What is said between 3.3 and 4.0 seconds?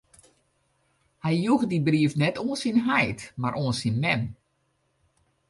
mar oan syn